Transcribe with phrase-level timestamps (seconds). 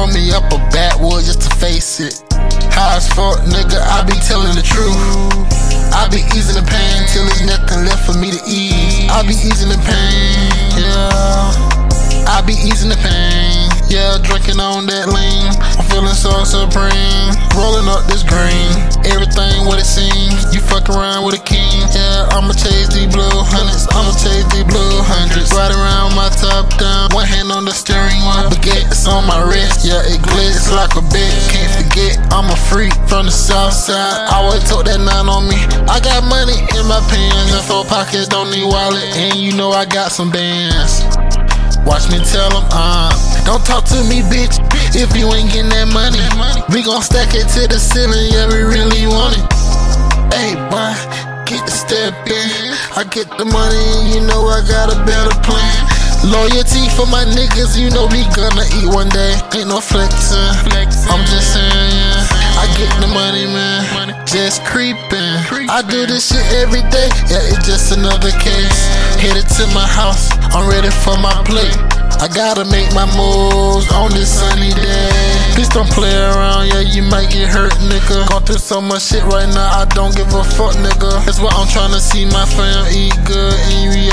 [0.00, 2.24] roll me up a backwood just to face it.
[2.72, 4.96] High as fuck, nigga, I be telling the truth.
[5.92, 9.10] I be easing the pain till there's nothing left for me to ease.
[9.10, 10.48] I be easing the pain,
[10.78, 11.52] yeah.
[12.30, 14.16] I be easing the pain, yeah.
[14.22, 17.34] Drinking on that lean, I'm feeling so supreme.
[17.58, 18.70] Rolling up this green,
[19.04, 20.48] everything what it seems.
[20.54, 22.30] You fuck around with a king, yeah.
[22.32, 25.50] I'ma chase these blue hundreds, I'ma chase these blue hundreds.
[25.52, 26.69] Ride around my top
[29.10, 31.50] on my wrist, yeah, it glitz like a bitch.
[31.50, 34.30] Can't forget, I'm a freak from the south side.
[34.30, 35.58] Always took that nine on me.
[35.90, 39.02] I got money in my pants and four pockets, don't need wallet.
[39.18, 41.02] And you know I got some bands.
[41.82, 43.10] Watch me tell them, uh,
[43.42, 44.62] don't talk to me, bitch,
[44.94, 46.22] if you ain't getting that money.
[46.70, 49.44] We gon' stack it to the ceiling, yeah, we really want it.
[50.30, 50.94] Hey, boy,
[51.50, 52.78] get the step in.
[52.94, 55.49] I get the money, and you know I got a better plan.
[56.20, 59.34] Loyalty for my niggas, you know we gonna eat one day.
[59.56, 60.36] Ain't no flexing.
[61.08, 62.60] I'm just saying, yeah.
[62.60, 64.12] I get the money, man.
[64.26, 65.32] Just creeping.
[65.70, 67.08] I do this shit every day.
[67.26, 68.86] Yeah, it's just another case.
[69.16, 71.72] Headed to my house, I'm ready for my plate.
[72.20, 75.08] I gotta make my moves on this sunny day.
[75.56, 78.28] Please don't play around, yeah, you might get hurt, nigga.
[78.28, 81.24] Going through so much shit right now, I don't give a fuck, nigga.
[81.24, 84.12] That's why I'm trying to see my fam eat good, and we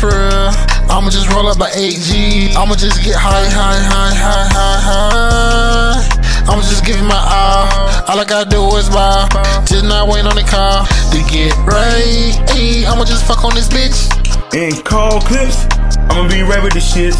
[0.00, 0.48] for real.
[0.88, 2.56] I'ma just roll up by 8G.
[2.56, 6.50] I'ma just get high, high, high, high, high, high.
[6.50, 7.68] I'ma just give my all.
[8.08, 9.28] All I gotta do is buy.
[9.68, 12.32] Just not wait on the car to get right.
[12.56, 14.08] Ayy, I'ma just fuck on this bitch.
[14.54, 15.68] In call clips,
[16.08, 17.14] I'ma be right with the shit.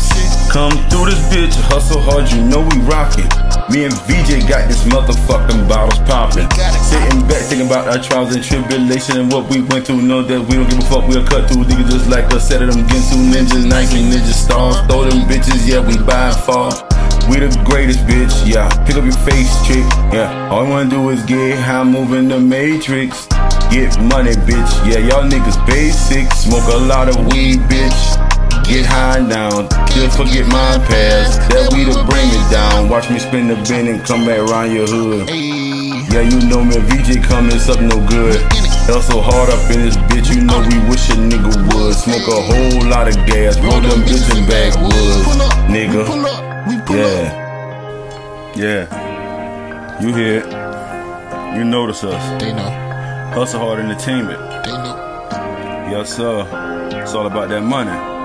[0.51, 3.29] Come through this bitch, hustle hard, you know we rockin'.
[3.71, 6.51] Me and VJ got this motherfucking bottles poppin'.
[6.83, 10.03] Sitting back thinking about our trials and tribulation and what we went through.
[10.03, 12.49] Know that we don't give a fuck, we'll cut through niggas just like us.
[12.49, 14.75] Set of them Ginsu ninjas, Nike ninja stars.
[14.89, 16.75] Throw them bitches, yeah, we by far.
[17.31, 18.67] We the greatest, bitch, yeah.
[18.87, 20.49] Pick up your face, chick, yeah.
[20.51, 23.27] All I wanna do is get high, moving the matrix.
[23.71, 24.99] Get money, bitch, yeah.
[24.99, 26.27] Y'all niggas basic.
[26.33, 28.40] Smoke a lot of weed, bitch.
[28.71, 31.43] Get high now, just forget my past.
[31.51, 32.89] That we to bring it down.
[32.89, 35.29] Watch me spin the bin and come back around your hood.
[35.29, 38.39] Yeah, you know me, VJ coming, something no good.
[38.87, 41.95] Hustle hard up in this bitch, you know we wish a nigga would.
[41.95, 45.27] Smoke a whole lot of gas, roll them bitches backwoods.
[45.43, 47.27] up, Nigga, pull up, we pull up.
[47.27, 48.55] yeah.
[48.55, 50.01] Yeah.
[50.01, 51.57] You hear it.
[51.59, 52.41] You notice us.
[52.43, 52.71] They know,
[53.35, 54.39] Hustle hard entertainment.
[54.65, 55.91] they know.
[55.91, 56.47] Yes, sir.
[57.03, 58.20] It's all about that money.